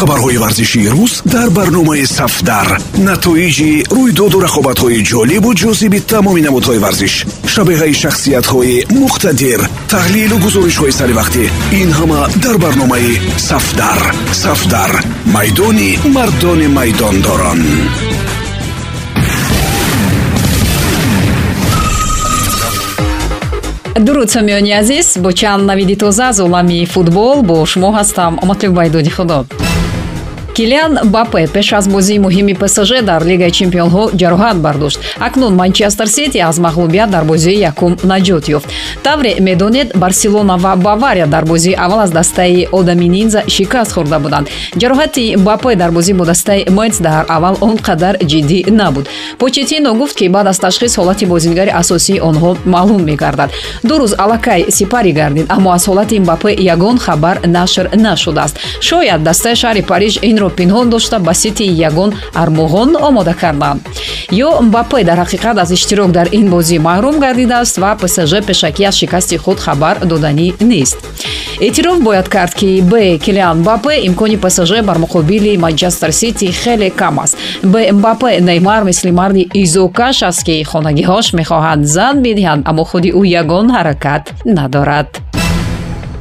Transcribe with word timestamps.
хабарҳои 0.00 0.38
варзишии 0.44 0.88
рӯз 0.96 1.12
дар 1.34 1.48
барномаи 1.58 2.04
сафдар. 2.18 2.68
Натоиҷи 3.08 3.70
рӯйдоду 3.96 4.38
рақобатҳои 4.46 5.04
ҷолибу 5.10 5.50
ҷозиби 5.62 5.98
тамоми 6.12 6.42
намудҳои 6.46 6.82
варзиш 6.84 7.14
шабеҳаи 7.52 7.94
шахсиятҳои 8.02 8.76
муқтадир 9.02 9.60
таҳлилу 9.92 10.36
гузоришҳои 10.44 10.96
саривақтӣ 11.00 11.44
ин 11.80 11.90
ҳама 11.98 12.20
дар 12.44 12.56
барномаи 12.64 13.12
сафдар. 13.48 14.00
Сафдар 14.44 14.92
майдони 15.34 15.90
мардони 16.16 16.68
майдондорон. 16.78 17.60
Дуруд 24.06 24.28
самиёни 24.36 24.72
азиз 24.80 25.08
бо 25.22 25.30
чанд 25.38 25.62
навиди 25.70 25.96
тоза 26.02 26.28
аз 26.30 26.38
олами 26.46 26.86
футбол 26.94 27.36
бо 27.42 27.56
шумо 27.70 27.90
ҳастам. 27.98 28.32
Матлуб 28.48 28.72
байдоди 28.80 29.10
худо 29.10 29.38
килиан 30.54 30.98
бапе 31.04 31.46
пеш 31.54 31.72
аз 31.72 31.88
бозии 31.88 32.18
муҳими 32.18 32.54
псж 32.54 33.02
дар 33.02 33.24
лигаи 33.24 33.50
чемпионҳо 33.50 34.10
ҷароҳат 34.20 34.56
бардошт. 34.56 34.98
Акнун 35.18 35.54
манчестер 35.54 36.06
сити 36.06 36.38
аз 36.38 36.58
мағлубият 36.58 37.10
дар 37.10 37.24
бозии 37.24 37.60
якум 37.70 37.96
наҷот 38.04 38.48
ёфт. 38.48 38.68
Тавре 39.02 39.36
медонед 39.40 39.88
барселона 39.96 40.56
ва 40.56 40.76
бавария 40.76 41.26
дар 41.26 41.44
бозии 41.44 41.74
аввал 41.78 42.00
аз 42.00 42.10
дастаи 42.10 42.68
одами 42.72 43.08
нинза 43.08 43.42
шикаст 43.48 43.92
хӯрда 43.92 44.18
буданд. 44.18 44.48
Ҷароҳати 44.76 45.36
бапе 45.36 45.76
дар 45.76 45.90
бозӣ 45.90 46.12
бо 46.14 46.24
дастаи 46.24 46.66
мец 46.70 46.98
дар 46.98 47.24
аввал 47.28 47.56
он 47.60 47.76
қадар 47.76 48.14
ҷиддӣ 48.30 48.70
набуд. 48.70 49.08
Почетино 49.38 49.94
гуфт 49.94 50.16
ки 50.16 50.28
баъд 50.28 50.46
аз 50.46 50.58
ташхис 50.58 50.96
ҳолати 50.98 51.26
бозигари 51.26 51.70
асосии 51.70 52.20
онҳо 52.20 52.56
маълум 52.64 53.02
мегардад. 53.02 53.50
Ду 53.84 53.94
рӯз 54.00 54.14
аллакай 54.18 54.66
сипарӣ 54.70 55.12
гардид 55.12 55.46
аммо 55.48 55.72
аз 55.72 55.88
ҳолати 55.88 56.20
бапе 56.20 56.50
ягон 56.74 56.98
хабар 56.98 57.36
нашр 57.46 57.88
нашудааст. 57.96 58.58
Шояд 58.80 59.22
дастаи 59.22 59.54
шаҳри 59.54 59.82
париж 59.82 60.18
инро 60.22 60.49
пинҳон 60.58 60.90
дошта 60.90 61.18
ба 61.18 61.34
сити 61.34 61.64
ягон 61.88 62.10
армоғон 62.42 62.90
омода 63.08 63.34
карданд 63.34 63.80
ё 64.30 64.50
мбапе 64.66 65.04
дар 65.04 65.18
ҳақиқат 65.24 65.56
аз 65.62 65.70
иштирок 65.76 66.10
дар 66.12 66.28
ин 66.32 66.46
бозӣ 66.50 66.78
маҳрум 66.78 67.16
гардидааст 67.24 67.76
ва 67.82 67.90
псж 68.00 68.32
пешакӣ 68.48 68.84
аз 68.88 68.94
шикасти 69.00 69.36
худ 69.36 69.58
хабар 69.64 69.96
доданӣ 70.10 70.48
нест. 70.60 70.98
Эътироф 71.60 72.00
бояд 72.00 72.28
кард 72.28 72.54
ки 72.54 72.80
б. 72.80 73.18
Килиан 73.18 73.58
мбапе 73.60 73.94
имкони 74.06 74.36
псж 74.36 74.82
бар 74.82 74.98
муқобили 74.98 75.58
манчестер 75.58 76.12
сити 76.12 76.46
хеле 76.52 76.90
кам 76.90 77.20
аст. 77.20 77.36
Б. 77.62 77.92
Мбапе 77.92 78.40
неймар 78.40 78.84
мисли 78.84 79.10
марди 79.10 79.48
изокаш 79.54 80.22
аст 80.22 80.42
ки 80.44 80.64
хонагиҳош 80.64 81.26
мехоҳанд 81.38 81.84
зан 81.84 82.22
бидиҳанд 82.24 82.62
аммо 82.70 82.84
худи 82.84 83.10
ӯ 83.12 83.22
ягон 83.40 83.66
ҳаракат 83.76 84.24
надорад 84.44 85.29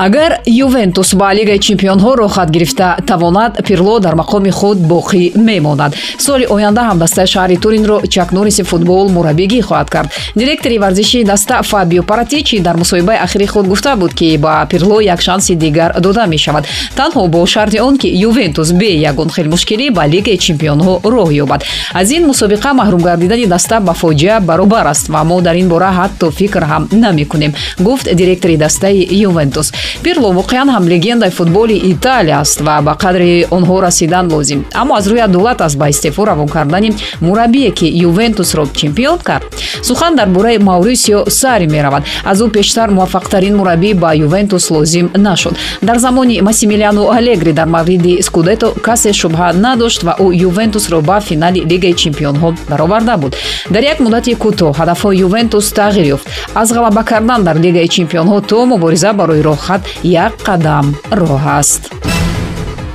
агар 0.00 0.40
ювентус 0.46 1.14
ба 1.14 1.34
лигаи 1.34 1.58
чемпионҳо 1.58 2.16
рохат 2.16 2.50
гирифта 2.50 2.96
тавонад 3.06 3.52
пирло 3.66 4.00
дар 4.00 4.14
мақоми 4.14 4.50
худ 4.50 4.78
боқӣ 4.78 5.36
мемонад. 5.36 5.92
Соли 6.18 6.46
оянда 6.46 6.82
ҳам 6.88 6.98
дастаи 6.98 7.26
шаҳри 7.26 7.56
туринро 7.56 8.00
чак 8.14 8.32
норриси 8.32 8.62
футбол 8.62 9.08
мураббигӣ 9.16 9.60
хоҳад 9.68 9.88
кард. 9.90 10.08
Директори 10.34 10.78
варзишии 10.78 11.24
даста 11.24 11.62
фабио 11.62 12.02
паратичи 12.02 12.60
дар 12.60 12.76
мусоҳибаи 12.76 13.18
ахири 13.26 13.46
худ 13.46 13.66
гуфта 13.68 13.96
буд 13.96 14.14
ки 14.14 14.36
ба 14.38 14.66
пирло 14.70 15.00
як 15.00 15.20
шанси 15.20 15.54
дигар 15.54 16.00
дода 16.00 16.26
мешавад. 16.26 16.64
Танҳо 16.96 17.28
бо 17.28 17.46
шарти 17.46 17.78
он 17.78 17.98
ки 17.98 18.06
ювентус 18.06 18.72
бе 18.72 18.90
ягон 19.10 19.28
хелмушкилӣ 19.28 19.90
ба 19.90 20.06
лигаи 20.06 20.38
чемпионҳо 20.38 21.00
роҳ 21.04 21.30
ёбад. 21.44 21.60
Аз 21.92 22.10
ин 22.10 22.22
мусобиқа 22.30 22.72
маҳрум 22.72 23.02
гардидани 23.02 23.46
даста 23.46 23.80
ба 23.80 23.92
фоҷиа 23.92 24.40
баробар 24.40 24.86
аст 24.86 25.08
ва 25.08 25.24
мо 25.24 25.40
дар 25.42 25.56
ин 25.56 25.68
бора 25.68 25.90
ҳатто 25.98 26.30
фикр 26.30 26.62
ҳам 26.70 26.88
намекунем 26.92 27.52
гуфт 27.78 28.14
директори 28.14 28.56
дастаи 28.56 29.06
ювентус 29.28 29.72
пирло 30.02 30.32
воқеан 30.32 30.68
ҳам 30.74 30.84
легендаи 30.88 31.30
футболи 31.30 31.76
италия 31.92 32.38
аст 32.40 32.60
ва 32.60 32.82
ба 32.82 32.96
қадри 33.02 33.46
онҳо 33.50 33.82
расидан 33.82 34.26
лозим. 34.32 34.64
Аммо 34.74 34.94
аз 34.94 35.06
рӯи 35.06 35.20
адолат 35.28 35.60
аст 35.60 35.76
ба 35.78 35.88
истеъфо 35.88 36.26
равон 36.26 36.48
кардани 36.48 36.92
мураббие 37.20 37.70
ки 37.70 37.86
ювентусро 38.08 38.66
чемпион 38.74 39.18
кард. 39.18 39.44
Сухан 39.82 40.16
дар 40.16 40.28
бораи 40.28 40.58
маурисио 40.58 41.24
сари 41.28 41.66
меравад. 41.66 42.02
Аз 42.24 42.38
ӯ 42.40 42.50
пештар 42.50 42.88
муваффақтарин 42.90 43.54
мураббӣ 43.56 43.94
ба 43.94 44.14
ювентус 44.14 44.70
лозим 44.70 45.10
нашуд. 45.16 45.54
Дар 45.82 45.98
замони 45.98 46.40
массимилиано 46.40 47.10
алегри 47.10 47.52
дар 47.52 47.66
мавриди 47.66 48.22
скудето 48.22 48.74
касе 48.82 49.12
шубҳа 49.12 49.52
надошт 49.52 50.02
ва 50.02 50.16
ӯ 50.18 50.26
ювентусро 50.48 51.00
ба 51.00 51.20
финали 51.20 51.60
лигаи 51.70 51.94
чемпионҳо 51.94 52.54
бароварда 52.70 53.16
буд. 53.16 53.36
Дар 53.70 53.82
як 53.82 54.00
муддати 54.00 54.32
кӯтоҳ 54.34 54.72
ҳадафҳои 54.78 55.18
ювентус 55.26 55.72
тағйир 55.72 56.06
ёфт. 56.14 56.26
Аз 56.54 56.72
ғалаба 56.72 57.04
кардан 57.04 57.44
дар 57.44 57.56
лигаи 57.56 57.88
чемпионҳо 57.88 58.40
то 58.40 58.66
мубориза 58.66 59.12
барои 59.12 59.42
роҳхат 59.42 59.79
як 60.02 60.34
қадам 60.46 60.86
роҳ 61.20 61.44
аст 61.58 61.82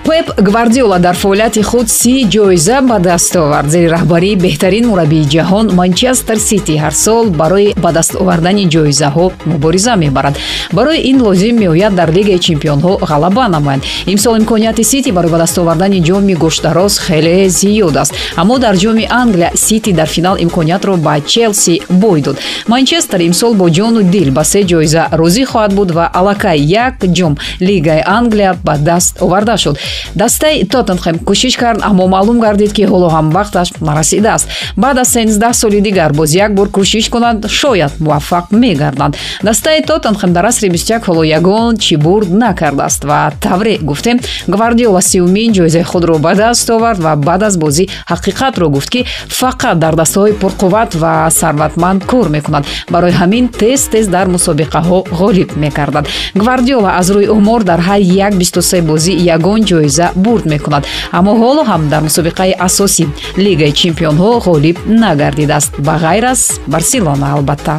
пеп 0.06 0.42
гвардиола 0.42 1.00
дар 1.00 1.16
фаъолияти 1.16 1.62
худ 1.64 1.90
си 1.90 2.28
ҷоиза 2.30 2.82
ба 2.82 3.00
даст 3.00 3.36
овард. 3.36 3.70
Зери 3.70 3.90
раҳбарии 3.90 4.36
беҳтарин 4.36 4.86
мураббии 4.88 5.26
ҷаҳон 5.34 5.66
манчестер 5.74 6.38
сити 6.38 6.76
ҳар 6.84 6.94
сол 7.06 7.26
барои 7.30 7.74
ба 7.84 7.92
даст 7.92 8.16
овардани 8.22 8.70
ҷоизаҳо 8.70 9.32
мубориза 9.46 9.96
мебарад. 9.96 10.36
Барои 10.74 11.00
ин 11.10 11.22
лозим 11.22 11.56
меояд 11.64 11.94
дар 11.96 12.10
лигаи 12.18 12.40
чемпионҳо 12.48 12.94
ғалаба 13.12 13.48
намоянд. 13.56 13.84
Имсол 14.06 14.38
имконияти 14.38 14.84
сити 14.84 15.12
барои 15.12 15.32
ба 15.32 15.38
даст 15.38 15.58
овардани 15.58 16.00
ҷоми 16.02 16.36
гӯштдароз 16.44 16.94
хеле 17.06 17.50
зиёд 17.50 17.96
аст. 17.98 18.14
Аммо 18.36 18.60
дар 18.60 18.76
ҷоми 18.76 19.06
англия 19.10 19.52
сити 19.56 19.92
дар 19.94 20.08
финал 20.08 20.36
имкониятро 20.46 20.98
ба 20.98 21.22
челси 21.22 21.82
бой 21.90 22.22
дод. 22.22 22.38
Манчестер 22.68 23.20
имсол 23.20 23.54
бо 23.54 23.70
ҷону 23.70 24.04
дил 24.04 24.32
ба 24.32 24.44
се 24.44 24.62
ҷоиза 24.64 25.02
розӣ 25.12 25.44
хоҳад 25.52 25.74
буд 25.74 25.92
ва 25.92 26.06
аллакай 26.14 26.60
як 26.60 26.94
ҷом 27.18 27.34
лигаи 27.62 28.02
англия 28.06 28.56
ба 28.64 28.78
даст 28.78 29.22
оварда 29.22 29.58
шуд 29.58 29.78
дастаи 30.16 30.66
тоттенхем 30.66 31.18
кӯшиш 31.28 31.56
кард 31.58 31.80
аммо 31.84 32.08
маълум 32.08 32.40
гардид 32.40 32.74
ки 32.74 32.84
ҳоло 32.92 33.10
ҳам 33.16 33.32
вақташ 33.32 33.68
нарасидааст. 33.82 34.48
Баъд 34.78 34.98
аз 34.98 35.10
сенздаҳ 35.16 35.54
соли 35.54 35.82
дигар 35.82 36.12
боз 36.14 36.34
як 36.36 36.54
бор 36.56 36.68
кӯшиш 36.68 37.10
кунанд 37.10 37.50
шояд 37.50 37.94
муваффақ 38.00 38.46
мегарданд 38.52 39.18
дастаи 39.44 39.82
тоттенхем 39.82 40.34
дар 40.34 40.46
асри 40.46 40.70
бистяк 40.70 41.04
ҳоло 41.08 41.24
ягон 41.24 41.78
чӣ 41.78 41.98
бурд 41.98 42.30
накардааст 42.30 43.04
ва 43.04 43.32
тавре 43.42 43.78
гуфтем 43.78 44.20
гвардиола 44.48 45.02
сеюмин 45.02 45.52
ҷоизаи 45.54 45.84
худро 45.84 46.18
ба 46.20 46.36
даст 46.36 46.70
овард 46.70 47.00
ва 47.00 47.16
баъд 47.16 47.44
аз 47.44 47.58
бозӣ 47.58 47.86
ҳақиқатро 48.12 48.66
гуфт 48.76 48.90
ки 48.90 49.06
фақат 49.40 49.76
дар 49.84 49.96
дастаҳои 49.96 50.34
пурқувват 50.42 50.96
ва 50.96 51.30
сарватманд 51.32 52.06
кор 52.06 52.28
мекунад. 52.30 52.66
Барои 52.90 53.12
ҳамин 53.12 53.46
тез 53.60 53.82
тез 53.94 54.08
дар 54.08 54.28
мусобиқаҳо 54.28 54.98
ғолиб 55.20 55.50
мекардад. 55.56 56.06
Гвардиола 56.36 56.92
аз 57.00 57.08
рӯи 57.16 57.28
умор 57.30 57.64
дар 57.64 57.80
ҳар 57.80 58.02
як 58.28 58.34
бисту 58.36 58.62
се 58.62 58.82
бозӣ 58.82 59.14
ягон 59.36 59.62
ҷоиза 59.86 60.12
бурд 60.16 60.46
мекунад. 60.46 60.84
Аммо 61.18 61.32
ҳоло 61.42 61.64
ҳам 61.70 61.82
дар 61.92 62.02
мусобиқаи 62.08 62.58
асосӣ 62.68 63.06
лигаи 63.46 63.72
чемпионҳо 63.82 64.30
ғолиб 64.46 64.78
нагардидааст. 65.02 65.72
Ба 65.86 65.96
ғайр 66.04 66.26
аз 66.34 66.42
барселона 66.74 67.28
албатта. 67.36 67.76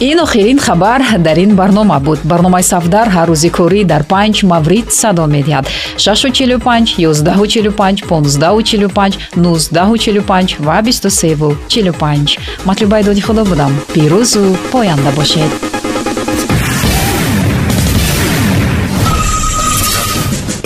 Ин 0.00 0.18
охирин 0.24 0.58
хабар 0.58 1.00
дар 1.26 1.36
ин 1.44 1.54
барнома 1.60 1.98
буд. 2.06 2.18
Барномаи 2.30 2.62
сафдар 2.72 3.08
ҳар 3.16 3.28
рӯзи 3.32 3.50
корӣ 3.58 3.80
дар 3.92 4.02
панҷ 4.12 4.36
маврид 4.52 4.86
садо 5.00 5.24
медиҳад. 5.34 5.64
645 5.98 6.98
145 6.98 8.02
1545 8.10 9.18
1945 9.36 10.60
ва 10.66 10.76
2345 10.82 12.38
матлубайдоди 12.68 13.20
худо 13.20 13.44
будам. 13.50 13.72
Пирӯзу 13.94 14.42
поянда 14.72 15.10
бошед 15.18 15.83